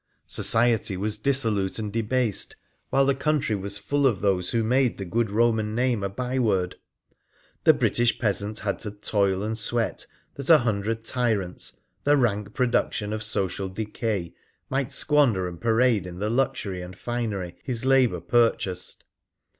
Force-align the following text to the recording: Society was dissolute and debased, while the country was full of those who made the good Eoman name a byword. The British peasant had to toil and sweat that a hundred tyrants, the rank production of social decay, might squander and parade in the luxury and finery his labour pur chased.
Society 0.25 0.97
was 0.97 1.19
dissolute 1.19 1.77
and 1.77 1.93
debased, 1.93 2.55
while 2.89 3.05
the 3.05 3.13
country 3.13 3.55
was 3.55 3.77
full 3.77 4.07
of 4.07 4.21
those 4.21 4.49
who 4.49 4.63
made 4.63 4.97
the 4.97 5.05
good 5.05 5.27
Eoman 5.27 5.75
name 5.75 6.03
a 6.03 6.09
byword. 6.09 6.77
The 7.65 7.75
British 7.75 8.17
peasant 8.17 8.61
had 8.61 8.79
to 8.79 8.89
toil 8.89 9.43
and 9.43 9.55
sweat 9.55 10.07
that 10.33 10.49
a 10.49 10.57
hundred 10.57 11.03
tyrants, 11.03 11.79
the 12.03 12.17
rank 12.17 12.55
production 12.55 13.13
of 13.13 13.21
social 13.21 13.69
decay, 13.69 14.33
might 14.71 14.91
squander 14.91 15.47
and 15.47 15.61
parade 15.61 16.07
in 16.07 16.17
the 16.17 16.31
luxury 16.31 16.81
and 16.81 16.97
finery 16.97 17.53
his 17.61 17.85
labour 17.85 18.21
pur 18.21 18.55
chased. 18.55 19.03